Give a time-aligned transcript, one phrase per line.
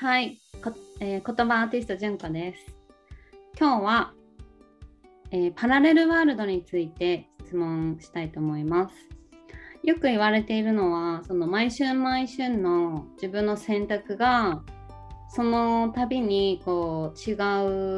[0.00, 2.76] はい、こえー言葉アーティスト純子です。
[3.58, 4.12] 今日は、
[5.32, 8.94] えーパラレルワールドについて質問したいと思います。
[9.82, 14.62] よく言われているのは、その毎春毎春の自分の選択が、
[15.30, 17.34] その度にこう違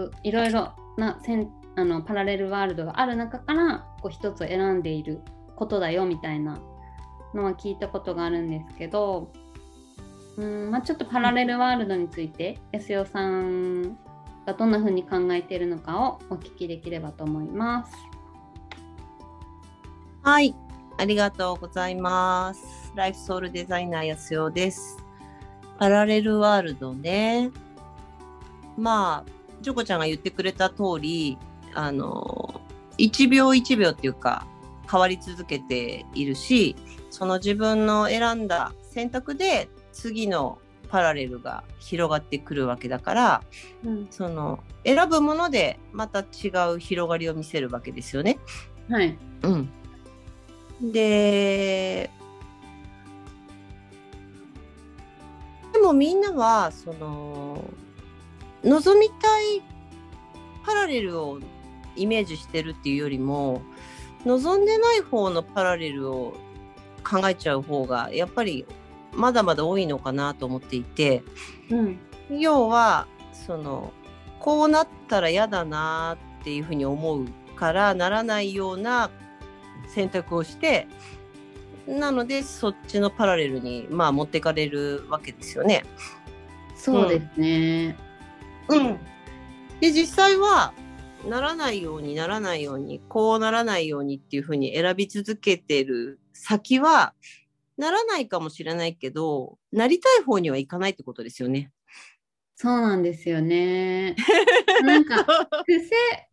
[0.06, 5.20] ういろいろなせんあのパラレルワールドがある中からこう一つ選んでいる
[5.54, 6.58] ことだよみたいな
[7.34, 9.30] のは聞いたことがあるんですけど、
[10.40, 13.98] うんまあ、ちょっとパラレルワールドについて安代さん
[14.46, 17.92] がどんな風に考えているのかをお聞きできればと思います。
[20.22, 20.54] はい、
[20.96, 22.92] ありがとうございます。
[22.94, 24.96] ライフソウルデザイナー安代です。
[25.78, 27.50] パラレルワールドね。
[28.78, 29.30] まあ、
[29.60, 31.36] ジョコちゃんが言ってくれた通り、
[31.74, 32.62] あの、
[32.96, 34.46] 1秒1秒っていうか、
[34.90, 36.76] 変わり続けているし、
[37.10, 40.58] その自分の選んだ選択で次の
[40.88, 43.42] パラレルが広がってくるわけだから、
[43.84, 48.38] うんその選ぶものでまた違う広がりを見せるわけですよね。
[48.88, 49.70] はい、うん。
[50.92, 52.10] で、
[55.72, 57.62] でもみんなは、その、
[58.64, 59.62] 望みたい
[60.64, 61.38] パラレルを
[61.96, 63.62] イメージしてるっていうよりも、
[64.24, 66.34] 望んでない方のパラレルを
[67.08, 68.66] 考えちゃう方が、やっぱり
[69.12, 71.22] まだまだ多いのかなと思っていて、
[71.70, 71.98] うん
[72.30, 73.92] 要はその
[74.38, 79.10] こうなったら嫌だなっていうふうに思うからならないような
[79.88, 80.86] 選択をして
[81.86, 85.84] なのでそっちのパラレルにまあ持ってかれるわけですよね。
[86.76, 87.96] そうですね。
[88.68, 88.98] うん、
[89.80, 90.72] で実際は
[91.28, 97.12] ならないようにならないようにこうならないようにっていうふうに選び続けてる先は
[97.80, 101.72] ならないかもしれないけどなりたい方にはいかないってことですよね。
[102.54, 104.14] そうなんですよね。
[104.84, 105.24] なんか
[105.64, 105.80] 癖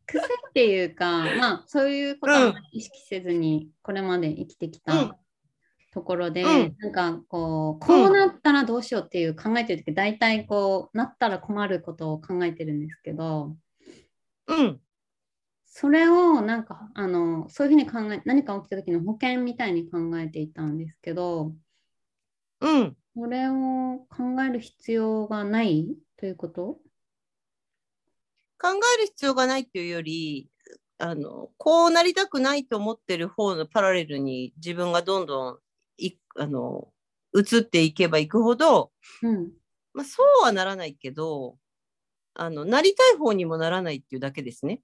[0.06, 5.18] 癖っていうか、まあそういうことは意識せずにこれまで生きてきうんた
[5.94, 13.56] ところで、うんなんかこうこうなったらどうしようっていう考えてる時大体こうなったら困ることを考えてるんですけど
[14.48, 14.82] うん
[15.80, 21.54] それをなんかあのそういうふうに考え何か起きた時の保険みたいに考えていたんですけど
[22.62, 22.98] うん。
[23.16, 26.80] それを考える必要がないということ？
[28.60, 30.50] 考える必要がないっていうより
[30.98, 35.58] あのこうなりたくないと思ってる方のパラレルに自分がどんどん
[36.00, 36.88] いあの
[37.36, 38.90] 移っていけばいくほど、
[39.22, 39.52] うん。
[39.94, 41.56] まあ、そうはならないけど
[42.34, 44.82] あのなりたい方にもならないっていうだけですね。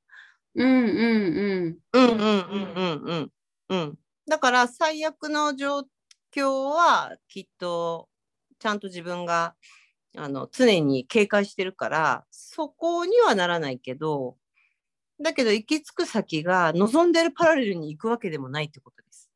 [0.56, 1.78] うんうんうん。
[1.94, 3.32] うんうんうんうん
[3.70, 4.00] うん。
[4.28, 5.86] だから最悪の状
[6.36, 8.10] 況はきっと
[8.60, 9.56] ちゃんと自分が
[10.16, 14.38] あの常に警戒してるからそこにはならないけど
[15.22, 19.30] だけど行き着く先が望んでるパラレルに行くわけでもないってことです。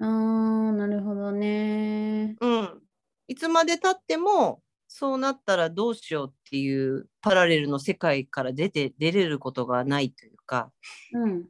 [0.00, 2.36] あーなるほどね。
[2.40, 2.82] うん。
[3.28, 10.72] いつまでたってもそうなったらどうしようっていうパラレルの世界から出て出れることがないというか。
[11.12, 11.44] うん。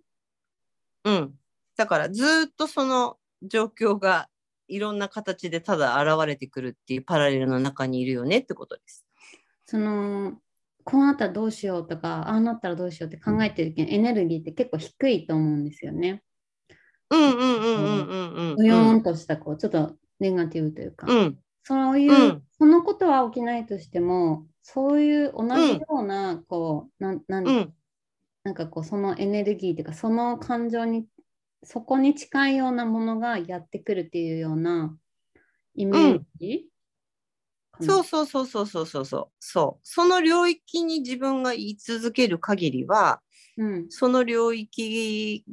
[1.04, 1.34] うん。
[1.76, 4.28] だからずーっとその状況が
[4.68, 9.06] いろんな形でただ現れてくるっていうパラレルの中にいるよねってことです。
[9.64, 10.34] その
[10.84, 16.22] こうなったらどうしようとかああなったらどうしようって考えてる時にエネルギーって結構低いと思うんですよね。
[17.08, 18.60] うんうんうんうんうんうん。
[18.60, 21.38] うよーんとしたこうちょっとネガティブというか、うん。
[21.62, 27.74] そういう、うんそのことは起きないとしてもそういう同じような、こうなんなんうん。
[28.44, 31.06] なんかこうそのエネルギーというかその感情に
[31.62, 34.96] そこに近いようなものがやってくるっていうような
[35.74, 36.70] イメージ、
[37.72, 39.28] かなそうそうそうそうそうそうそう。
[39.38, 39.80] そう。
[39.82, 43.20] その領域に自分が居続ける限りは、
[43.56, 45.44] うんその領域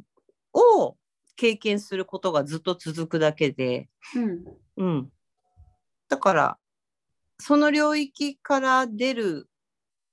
[0.54, 0.96] を
[1.36, 4.44] 経験することがずっと続くだけで、うん
[4.76, 5.12] うん。
[6.08, 6.58] だから、
[7.38, 9.47] その領域から出る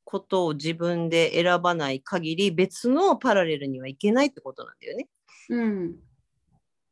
[0.06, 5.10] ことを自分で選ばない限り、別のパラレルにはいけないってことなんだよね。
[5.50, 5.96] うん。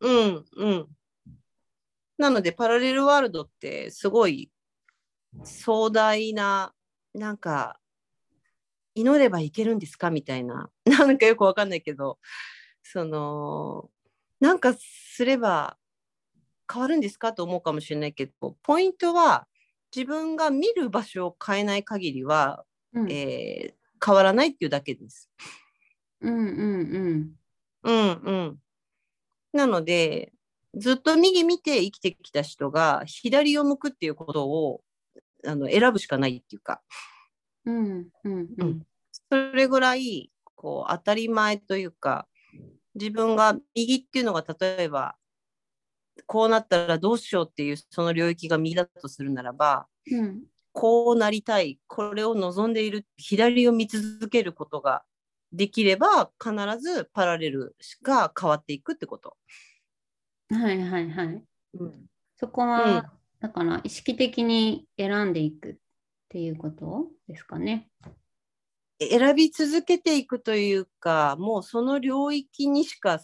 [0.01, 0.87] うん、うん。
[2.17, 4.51] なので、パラレルワールドってすごい
[5.43, 6.73] 壮大な、
[7.13, 7.79] なんか、
[8.95, 10.11] 祈ればいけるんですか？
[10.11, 12.19] みたいな、 なんかよくわかんないけど、
[12.83, 13.89] その、
[14.39, 15.77] なんかすれば
[16.71, 17.33] 変わるんですか？
[17.33, 19.47] と思うかもしれないけど、ポイントは
[19.95, 23.11] 自分が見る場所を変えない限りは、うん。
[23.11, 25.29] えー変わらないっていうだけです。
[26.19, 27.31] うんうんうん。
[27.83, 28.57] うんうん。
[29.53, 30.33] なので、
[30.75, 34.81] ずっと右見て生きてきた人が左を向くっていうことを
[35.45, 36.81] あの選ぶしかないっていうか、
[37.65, 38.81] うんうんうん。
[39.29, 42.27] それぐらいこう当たり前というか
[42.95, 45.15] 自分が右っていうのが例えば
[46.25, 55.03] こうなったらどうしようっていうその領域が右だとするならばうんこうなりたいこれを望んでいる左を見続けることが
[55.53, 59.37] できれば必ずパラレルが変わっていくってこと。
[60.49, 61.43] はいはいはい。
[61.75, 65.75] うんそこは、だから意識的に選んでいくっ
[66.27, 67.89] ていうことですかね。
[68.99, 73.19] 選び続けていくというかもうその領域にしか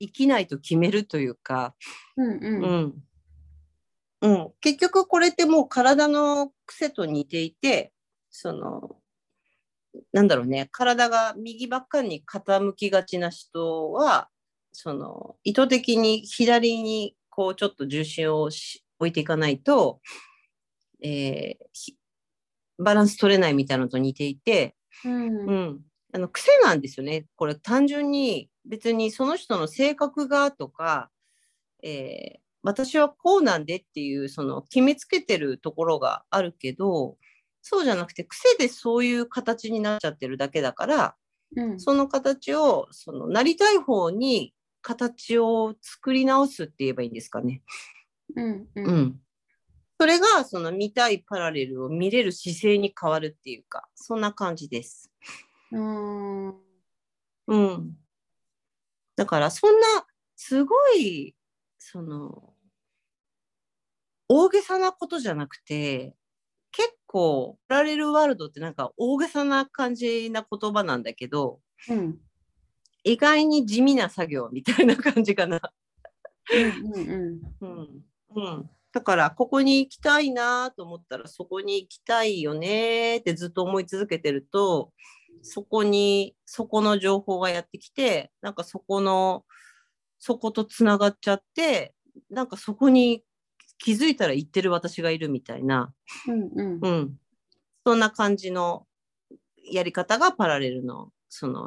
[0.00, 1.74] 生きないと決めるというか、
[2.16, 2.38] うんう。
[2.40, 2.94] うんん
[4.22, 7.92] うん、結局これってもう体の癖と似ていて
[8.30, 8.96] その
[10.12, 10.68] なんだろうね。
[10.72, 14.28] 体が右ばっかりに傾きがちな人は
[14.72, 20.00] その意図的に左にこうちょっと重心をし置いていかないと、
[21.02, 21.96] えーひ
[22.78, 25.48] バランス取れないみたいなのと似ていて、うん。
[25.48, 25.80] うん、
[26.14, 27.26] あの癖なんですよね。
[27.36, 31.10] これ単純に別にその人の性格がとか、
[31.82, 37.16] えー私はこうなんでっていうその決めつけてるところがあるけど
[37.60, 41.14] そうじゃなくて癖でそういう形になっちゃってるだけだから
[41.56, 47.62] うんその形をそのなりたい方に形を作り直すって言えばいいんですかね。
[48.34, 49.20] うんううんん、
[50.00, 55.10] それがその見たいパラレルを見れる姿勢に変わるっていうかそんな感じです。
[55.70, 56.54] うん
[57.46, 57.96] うん。
[59.16, 59.86] だからそんな
[60.36, 61.34] すごい
[61.84, 62.54] その
[64.28, 66.14] 大げさなことじゃなくて
[66.70, 72.18] 結構パラレルワールドってなんか大げさな感じな言葉なんだけどうん。
[73.04, 75.60] 意外に地味な作業みたいな感じかな。
[78.92, 84.92] だからここに行きたいなと思ったらそこに行きたいよねってずっと思い続けてると
[85.40, 89.44] そこにそこの情報がやってきてなんかそこの
[90.24, 91.94] そことつながっちゃって
[92.30, 93.24] なんかそこに
[93.78, 95.92] 気づいたら行ってる私がいるみたいな、
[96.28, 96.78] うんうん。
[96.80, 97.14] うん、
[97.84, 98.86] そんな感じの
[99.68, 101.66] やり方がパラレルのその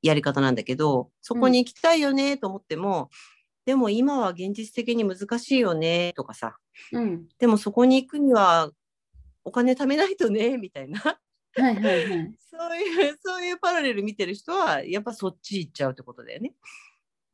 [0.00, 3.10] やり方なんだけどそこに行きたいよねと思っても、
[3.66, 6.56] でも今は現実的に難しいよねとかさ。
[6.92, 7.28] うん。
[7.38, 8.70] でもそこに行くには
[9.44, 10.98] お金貯めないとねみたいな。
[10.98, 11.18] は
[11.58, 12.34] いはいはい。
[12.40, 16.54] そういうそういうパラレル見てる人はやっぱそっち行っちゃうってことだよね。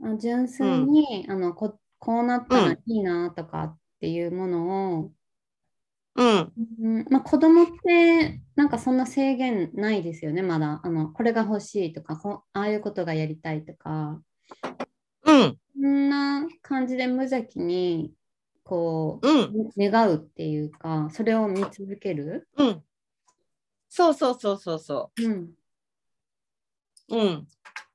[0.02, 5.12] あ純粋に、あのここうなったらいいなとかっていうものを、
[6.14, 6.52] うん。
[6.80, 7.06] うん。
[7.10, 10.80] まあ、子供ってなんかそんな制限ないですよねまだ。
[10.82, 14.20] あのこれが欲しいとかこああいうことがやりたいとか。
[15.24, 15.58] うん。
[15.80, 18.12] そんな感じで無邪気に
[18.64, 19.70] こううん。
[19.76, 22.82] 願うっていうかそれを見続ける、うん。
[23.88, 25.28] そうそうそうそうそう。
[25.28, 25.32] ん。
[27.10, 27.16] う。
[27.16, 27.48] うん。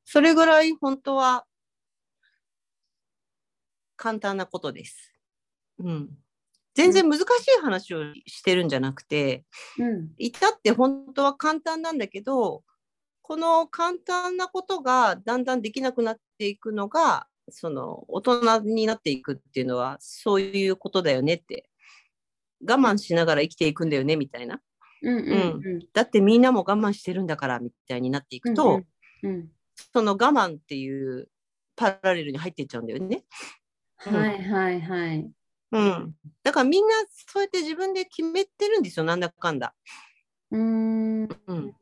[0.05, 1.45] それぐらい本当は
[4.03, 5.13] 簡単なことです。
[5.79, 6.09] うん。
[6.75, 7.25] 全然難しい
[7.61, 9.45] 話をしてるんじゃなくて、
[9.79, 12.65] うん至って本当は簡単なんだけど、
[13.21, 21.69] この簡単なことがだんだんできなくなっていくのが、その大人になっていくっていうのはそういうことだよねって。
[22.67, 24.59] 我慢しながら生きていくんだよねみたいな。
[25.01, 28.81] うんうんうんだってみんなも我慢してるんだからみたいになっていくと、
[29.23, 29.47] うん
[29.93, 31.29] その我慢っていう
[31.75, 33.23] パラレルに入っていっちゃうんだよね。
[34.05, 35.31] うんはいはいはい。
[35.71, 36.15] うん。
[36.43, 39.73] だからみんなそうやって自分で決めてるんですよ、なんだかんだ。
[40.51, 41.73] うーんうん。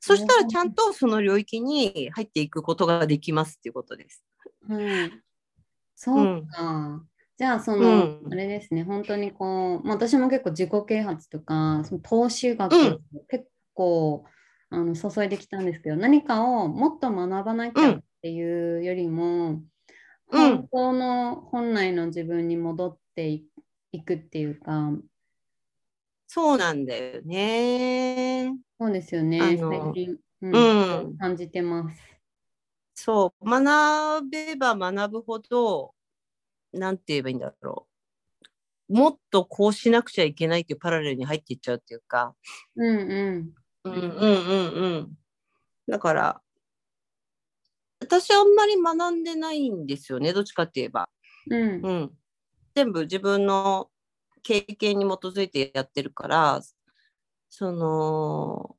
[0.00, 4.24] そしたらちゃんとその領域に入っていくことができますっていうことです。
[4.68, 5.10] はい。
[5.96, 7.04] そうか。
[7.38, 14.24] じゃあ、その、うんあれですね、本当にこう、まあ、私も結構自己啓発とか、その投資学うん結構、
[14.70, 19.64] あの注いできたんですけど、何かをもっと学ばなきゃっていうよりも、うん
[20.28, 23.48] 本当の本来の自分に戻ってい
[23.92, 24.92] いくっていうか、
[26.28, 28.56] そうなんだよね。
[28.78, 30.66] そうですよね、最近、ううん
[31.08, 31.18] ん。
[31.18, 32.16] 感じてます。
[32.94, 33.48] そう。
[33.48, 35.94] 学べば学ぶほど、
[36.72, 37.88] なんて言えばいいんだろ
[38.88, 38.94] う。
[38.94, 42.34] もっとこうしなくちゃいけないっていうパラレルに入っていっちゃうっていうか、
[42.76, 43.54] うんうん。
[43.84, 45.14] うんうんうんうん。
[45.88, 46.42] だから、
[48.00, 51.08] 私あんまり学んでないんですよね、どっちかって言えば。
[51.50, 52.12] うんうん。
[52.74, 53.90] 全部自分の
[54.42, 56.60] 経験に基づいてやってるから、
[57.48, 58.76] その、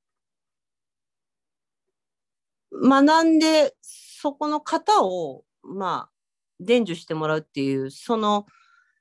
[2.71, 6.11] 学んで、そこの型を、まあ、
[6.59, 8.45] 伝授してもらうっていう、その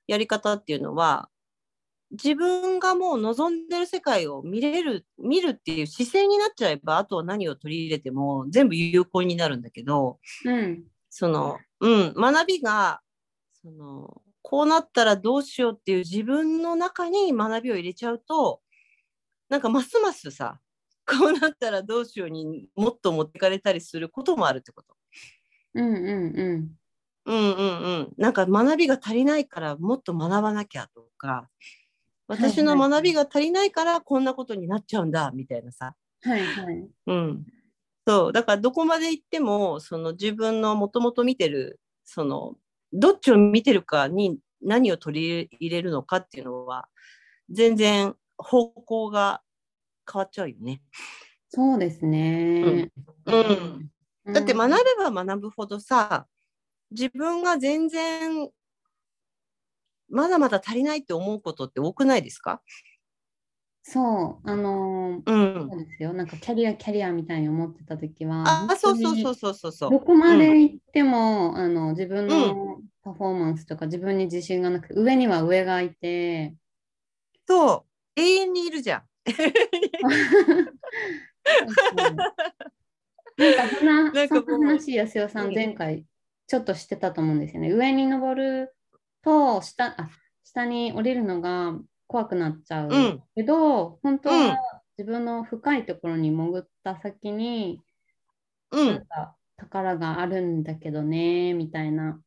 [0.06, 1.28] やり方っていうのは、
[2.22, 10.84] 自分がもう望んでる世界を見れる見るっていう姿勢になっちゃえばあとは何を取り入れても全部有効になるんだけどうん。
[11.10, 13.00] その、うん、学びが
[13.62, 18.60] そのこうなったらどうしようっていう自分の中に学びを入れちゃうと
[19.48, 20.60] なんかますますさ
[21.06, 24.96] こうなったらどうしようにもっと持ってかれたりすることもあるってこと。
[25.74, 26.70] うんうんうん。
[27.26, 28.12] うんうんうん。
[28.18, 31.48] なんか学びが足りないからもっと学ばなきゃとか
[32.28, 35.94] 私の学びが足りないからこんなことになっちゃうんだみたいなさ。
[36.22, 36.88] はいはい。
[37.06, 37.46] うん。
[38.06, 38.32] そう。
[38.32, 42.54] だからどこまで行ってもその自分のもともと見てるその
[42.92, 46.88] どっちを見てるかに何を取り入れるのかっていうのは
[47.50, 49.42] 全然方向が
[50.10, 50.82] 変わっちゃうよね。
[51.48, 52.60] そうですね。
[52.62, 52.92] うん。
[53.26, 53.90] うん
[54.32, 56.26] だって学べば学ぶほどさ
[56.90, 58.50] 自分が全然
[60.08, 62.62] まだまだ足りないって思うことって多くないですか？
[63.82, 65.84] そう、あのーうんそう。
[65.86, 66.12] ですよ。
[66.12, 69.90] なんかキャリア、キャリアみたいに思ってた時は、あ、そうそうそうそうそうそう。
[69.92, 76.54] どこまで行っても、あの自分のパフォーマンスとか自分に自信がなくて、上には上がいて、
[77.46, 77.86] そ
[78.16, 78.20] う。
[78.20, 79.02] 永遠にいるじゃん。
[83.36, 86.04] なんかそんな、なんかそんな話、安代さうんん、前回
[86.48, 87.70] ちょっとしてたと思うんですよね。
[87.72, 88.75] 上に登る
[89.26, 90.08] と下あ、
[90.44, 91.74] 下に降りるのが
[92.06, 94.56] 怖くなっちゃううんけど、本当うんは
[94.96, 97.82] 自分の深いところに潜った先に、
[98.70, 98.86] うん。
[98.86, 102.20] なんか宝があるんだけどね、みたいな。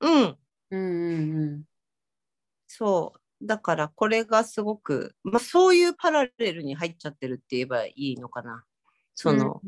[0.00, 0.38] うん。
[0.70, 1.62] うんうんうん。
[2.68, 3.46] そう。
[3.46, 8.64] だからこれがすごく、まあ、そういうパラレルに入っちゃってるって言えばいいのかな。
[9.16, 9.60] その、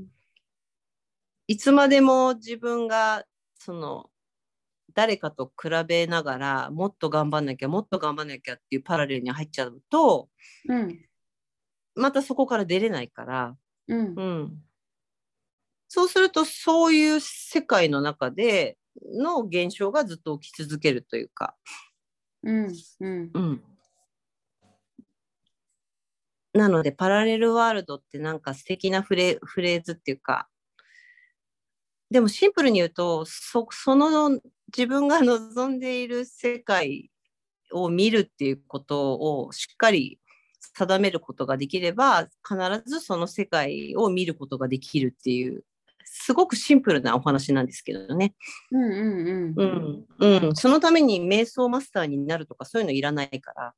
[1.48, 3.24] いつまでも自分が
[3.58, 4.10] その
[4.98, 10.28] 誰かと比べながらもっと頑張んなきゃもっと頑張んなきゃっていうパラレルに入っちゃうと
[10.68, 10.98] うん。
[11.94, 14.14] またそこから出れないから、うん。
[14.16, 14.62] うん、
[15.86, 18.76] そうするとそういう世界の中で
[19.14, 21.54] の現象がずっと起き続けるというか、
[22.42, 22.66] うん
[22.98, 23.30] うん。
[23.34, 23.62] うん、
[26.54, 30.48] なのでパラレルワールドってなんか素敵なフレフレーズっていうか。
[32.10, 34.40] でもシンプルに言うとそその
[34.76, 37.10] 自分が望んでいる世界
[37.72, 40.18] を見るっていうことをしっかり
[40.60, 45.64] 定めることができれば必ずその世界を見ることができるっていう
[46.04, 48.34] すごくシンプルなお話なんですけどね。
[48.70, 49.64] うんうんう
[50.20, 53.74] うんんうん、そのために瞑想マスターになるとかそういうのいらないから。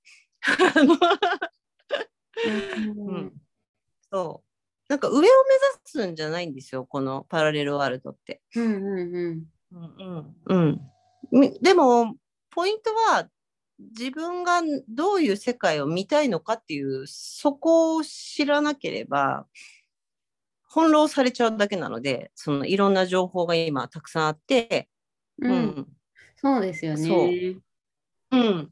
[3.09, 3.33] うん、
[4.11, 4.51] そう。
[4.89, 5.35] なんか上を目指
[5.85, 8.41] すんじゃないんですよ、このパラレルワールドって。
[8.55, 10.81] うんうんうんうんうん。
[11.31, 12.17] みでも、
[12.51, 13.29] ポイントは
[13.79, 19.47] 自分がどういう世界を見たいのかっていう、そこを知らなければ、
[20.73, 24.89] 翻弄されちゃうだけなので、そのいろんな情報が今たくさんあって、
[25.39, 25.55] ううん。
[25.67, 25.87] ん、
[26.37, 27.57] そうですよね。
[28.31, 28.71] うん、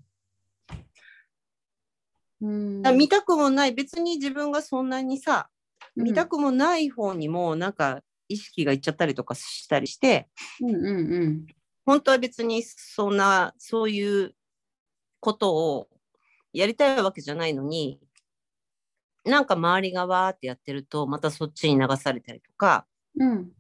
[2.41, 2.83] うん。
[2.83, 5.49] だから見たくもない、別に自分がそんなにさ、
[5.97, 10.29] 見たくもない方にもなんか意識がいっちゃったりとかしたりして、
[10.61, 11.47] うんうんうん。
[11.85, 14.35] 本当は別にそんな、そういう
[15.21, 15.89] ことを
[16.53, 18.01] やりたいわけじゃないのに、
[19.25, 22.87] なんか周りがわーってやってると、またそっちに流されたりとか、
[23.19, 23.53] うん。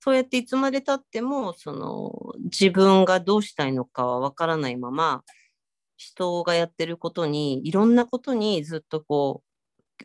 [0.00, 5.22] そうやっていつまでたっても、その自分がどうしたいのかはわからないまま、
[5.96, 9.42] 人がやってることに、いろんなことにずっとこ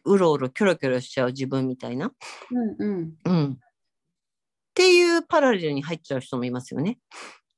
[0.05, 2.11] う、うろうろキョロキョロしちゃう自分みたいな。
[2.51, 3.51] うんうんうん。
[3.53, 3.57] っ
[4.73, 6.99] ていうパラレルに入っちゃう人もいますよね。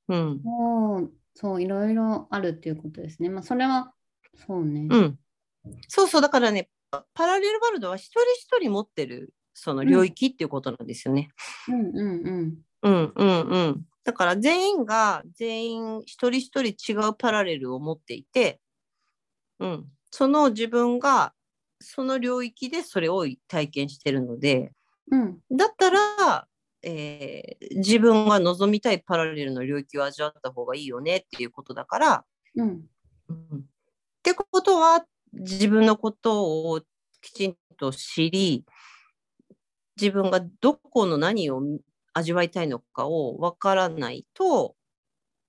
[0.07, 0.41] うん。
[0.43, 3.29] そうそういろいろあるっていうことですね。
[3.29, 3.93] まあそれは
[4.35, 4.87] そうね。
[4.89, 5.19] うん。
[5.87, 11.29] そうそう、だからね、パパラレルワールドは一人一人持ってるその領域っていうことなんですよね。
[11.67, 13.85] うんうんうんうんうんうん。
[14.03, 18.59] だから全員が全員一人一人違うパラレルを持っていて、
[19.59, 21.33] うん、その自分が
[21.81, 24.71] その領域でそれを体験してるので、
[25.11, 25.39] うん。
[25.51, 26.47] だったら、
[26.83, 32.89] えー自分が望みたいパラレルの領域を味わった方がいいよねっていうことだから、うん。
[33.29, 33.59] うん。
[33.59, 33.61] っ
[34.23, 36.81] てことは自分のことを
[37.21, 38.65] きちんと知り
[39.99, 41.61] 自分がどこの何を
[42.13, 44.75] 味わいたいのかをわからないと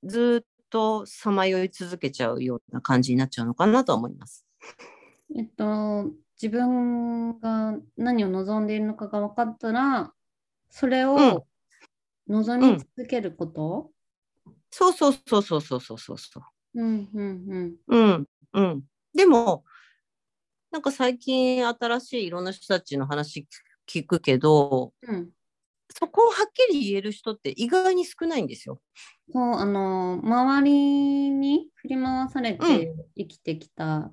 [0.04, 4.46] ずっとさまよい続けちゃうような感じになっちゃうのかなとは思います。
[5.36, 6.10] えっと、
[6.40, 10.12] 自分が何を望んでいるのかが分かったら、
[10.70, 11.46] それを
[12.28, 13.90] 望み続けること、
[14.46, 16.42] うんうん、そうそうそうそうそうそうそう。
[16.74, 17.76] うんうんうん。
[17.88, 18.82] うんうん。
[19.14, 19.64] でも、
[20.70, 23.46] なんか最近新しいいろんな人たちの話
[23.88, 25.30] 聞くけど、うん、
[25.92, 28.80] そこをはっきり言える人って意外に少ないんですよ。
[29.32, 34.12] そうあの周りに振り回されて生きてきた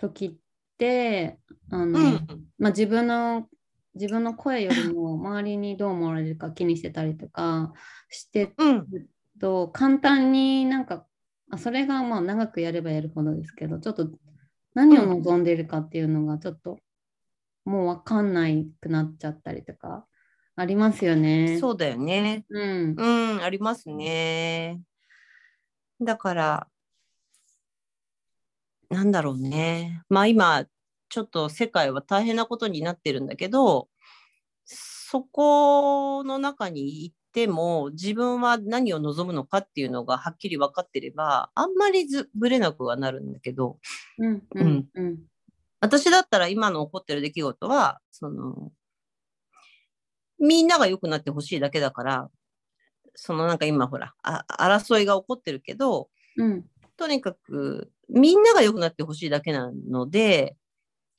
[0.00, 0.34] 時っ
[0.78, 1.38] て、
[1.70, 2.50] あうの、ん。
[2.58, 3.48] まあ、自分の、
[3.94, 7.72] 自分の声よりも 周りにどう思われるか気にしてたりとか
[8.08, 8.90] してうん。
[8.90, 11.06] ると、簡単になんか、
[11.50, 14.10] あ、それがまあ長くやればやるほどですけど、ちょっと
[14.74, 16.78] 何を望んでいるかっていうのがちょっと
[17.64, 20.06] もうわかんないくなっちゃったりとか
[20.56, 21.58] ありますよね。
[21.60, 22.46] そうだよね。
[22.50, 22.96] うん。
[22.96, 23.04] う
[23.38, 24.80] ん、ありますね。
[26.00, 26.69] だから、
[28.90, 30.02] なんだろうね。
[30.08, 30.66] まあ今、
[31.08, 33.88] ちょっと世界は大変なことになってるんだけど、
[34.64, 43.78] そこの中に行っても、自分は何を望むのかっていうのがはっきり分かってれば、あんまりずぶれなくはなるんだけど、
[44.18, 44.88] うんうん。
[44.94, 45.18] うん。
[45.80, 48.72] 私だったら今の起こってる出来事は、その、
[50.38, 52.30] みんなが良くなってほしいだけだから、
[53.14, 56.64] そのなんか今ほら、あ争いが起こってるけど、うん。
[56.96, 60.56] とにかくみんなが良くなってほしいだけなので、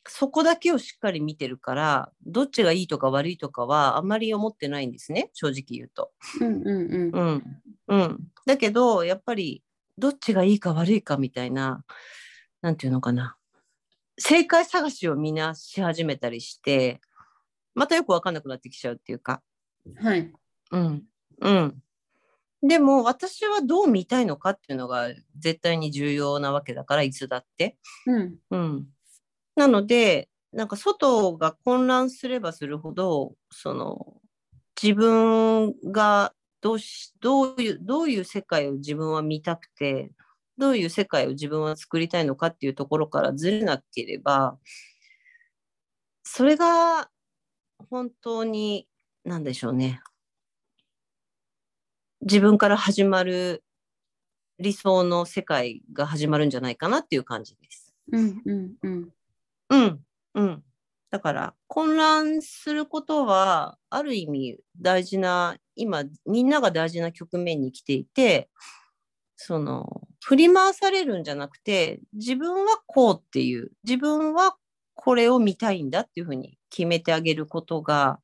[0.08, 6.12] そこだけをしっかり見てるから、どっちがいいとか悪いとかはあんまり思ってないんですね、正直言うと。
[6.40, 7.62] うんうんうんうん。
[7.88, 8.20] うん。
[8.46, 9.64] だけど、やっぱり、
[9.98, 11.84] どっちがいいか悪いかみたいな、
[12.62, 13.38] なんていうのかな。
[14.18, 17.00] 正解探しをみんなし始めたりして、
[17.76, 19.42] またよくわかんなくなってきちゃうっていうか。
[19.98, 20.34] はい。
[20.72, 21.04] うん。
[21.42, 21.84] うん。
[22.64, 27.78] でも、私はどう見たいのかっていうのが絶対に重要なわけだから、いつだって。
[28.06, 28.88] うんうん。
[29.56, 34.18] なので、なんか外が混乱すればするほど、その、
[34.82, 40.12] 自分がどうし、どういう、どういう世界を自分は見たくて、
[40.58, 44.58] どういう世界を自分は作りたいのかっていうところからずれなければ、
[46.24, 47.10] それが
[47.90, 48.88] 本当に、
[49.24, 50.02] なんでしょうね。
[52.22, 53.64] 自分から始まる
[54.60, 57.94] 理想の世界が始まるんじゃないかなっていう感じです。
[58.12, 59.10] うんうんうん
[59.70, 60.00] うん、
[60.36, 60.64] うん。
[61.10, 68.50] だから、混乱することは、ある意味大事な、今、みんなが大事な局面に来ていて、
[69.36, 74.56] その、振り回されるんじゃなくて、自分はこうっていう、自分は
[74.94, 78.20] これを見たいんだっていうふうに決めてあげることが、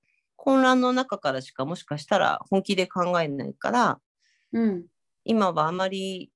[0.48, 4.00] 混乱の中からしかもしかしたら本気で考えないから、
[4.54, 4.86] うん
[5.26, 6.32] 今はあまり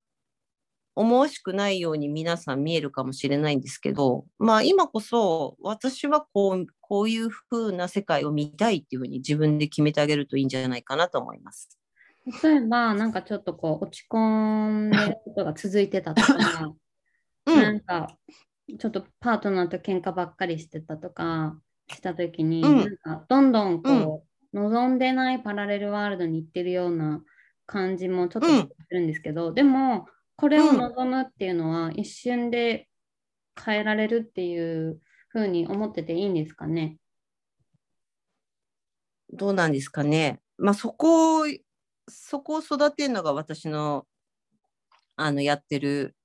[0.96, 11.70] 思わしくないように皆さん見えるかもしれないんですけど、まあ今こそ私はこうこういう風な世界を見たいっていうふうに自分で決めてあげるといいんじゃないかなと思います。
[12.44, 16.74] 例えば、なんかちょっとこう落ち込んでることが続いてたとか、
[17.46, 18.10] うなんん、か
[18.78, 21.58] ちょっとパートナーと喧嘩ばっかりしてたとか
[21.96, 22.78] したときに、うん。
[22.80, 27.24] なんかどんどんこう、望んでないパラレルワールドに行ってるような
[27.66, 28.58] 感じもちょっとうん。
[28.60, 32.88] するんですけど、でもこれを望むっていうのは一瞬で
[33.64, 35.00] 変えられるっていう
[35.30, 36.98] ふうに思ってていいんですかね？
[39.32, 40.40] どうなんですかね。
[40.58, 41.46] まあそこを
[42.10, 44.06] そこを育てるのが私の
[45.16, 46.16] あのやってる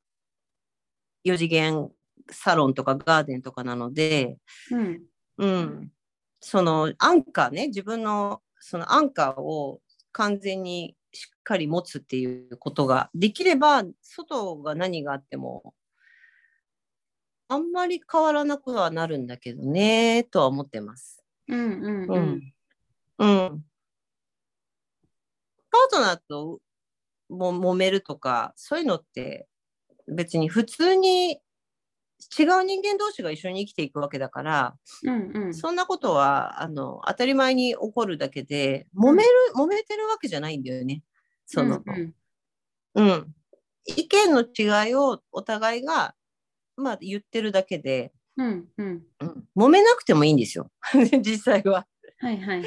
[1.24, 1.90] 4次元
[2.30, 4.38] サロンとかガーデンとかなので、
[4.70, 5.02] うん
[5.38, 5.92] うん、
[6.40, 9.80] そのアンカーね、自分のそのアンカーを
[10.12, 15.74] 完全にしっかり持つっていうことができれば、外が何があっても、
[17.48, 21.22] あんまり変わらなくはなるんだけどね、とは思ってます。
[21.48, 22.54] うんうんううんん。
[23.18, 23.64] うん。
[25.70, 26.60] パートナーと
[27.28, 29.46] も揉めるとか、そういうのって
[30.08, 31.40] 別に普通に
[32.38, 41.02] 違う人間同士が一緒に生きていくわけだから、うんうんそんなことはあの当たり前に起こるだけで、揉める、揉めてるわけじゃないんだよね。
[41.46, 42.14] その、うん
[42.96, 43.34] うん、
[43.86, 46.14] 意見の違いをお互いが、
[46.76, 50.70] まあ、言ってるだけで、うんうんうん、揉めなくてもいいんですよ。
[51.22, 51.86] 実際は。
[52.18, 52.66] はいはいは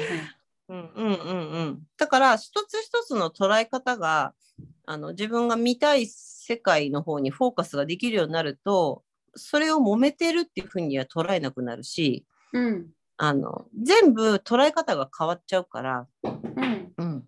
[0.68, 1.82] うんうんうんうん。
[1.96, 4.34] だから、一つ一つの捉え方が、
[4.86, 9.02] あの自分が見たい世界の方にフォーカスができるようになると、
[9.34, 12.86] それを揉めてるっていうふうには捉えなくなるし、うん
[13.22, 16.28] あの全部捉え方が変わっちゃうから、う
[16.62, 17.24] んうん、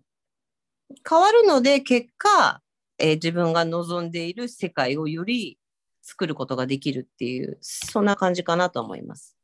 [1.07, 2.61] 変わるので結果、
[2.97, 5.59] えー自分が望んでいる世界をより
[6.01, 9.37] 作ることができるっていうそんな感じかなと思います。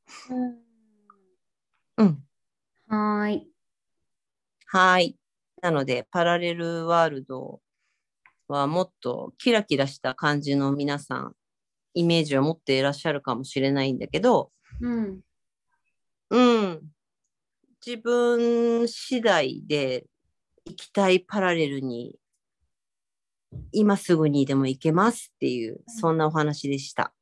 [1.97, 2.23] うん、
[2.87, 3.47] はーい。
[4.65, 5.15] はい。
[5.61, 7.61] なのでパラレルワールド
[8.47, 11.35] はもっとキラキラした感じの皆さん
[11.99, 15.19] イメージを持っていらっしゃるかもしれないんだけど、うん。
[16.29, 16.81] うん。
[17.85, 20.05] 自分次第で
[20.65, 22.15] 行きたいパラレルに
[23.73, 27.13] 今すぐにでも行けますっていう、そんなお話でした。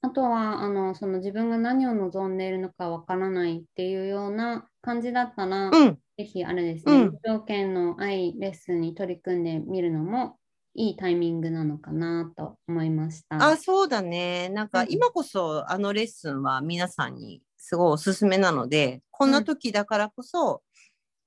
[0.00, 5.98] あとは、あの、その自分が何を望んでいるのかわからないっていうような感じだったら、うん。
[6.16, 10.37] ぜひあれですね、うん無条件の愛レッスンに取り組んでみるのも
[10.78, 13.44] いいタイミングなのかなと思いました。
[13.44, 14.48] あ、そうだね。
[14.50, 20.62] なんかうん今こそあのレッスンは皆さんにすごいおすすめなので、こんな時だからこそ、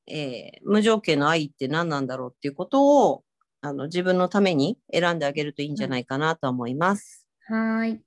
[0.07, 3.23] えー無条件の愛って何なんだろうっていうことを
[3.61, 7.27] あの自分のために選んであげるといいんじゃないかなと思います。
[7.47, 8.01] はーい。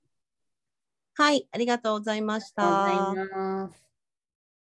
[1.13, 3.39] はい、ありがとうございましありがとうたござい。
[3.39, 3.84] ます。